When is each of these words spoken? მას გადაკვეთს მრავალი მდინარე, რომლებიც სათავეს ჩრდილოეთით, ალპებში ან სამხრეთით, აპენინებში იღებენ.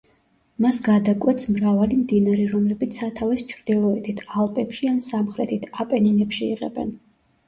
მას 0.63 0.77
გადაკვეთს 0.85 1.43
მრავალი 1.57 1.97
მდინარე, 1.97 2.47
რომლებიც 2.53 2.97
სათავეს 2.99 3.43
ჩრდილოეთით, 3.51 4.23
ალპებში 4.45 4.89
ან 4.93 4.97
სამხრეთით, 5.09 5.69
აპენინებში 5.85 6.49
იღებენ. 6.55 6.91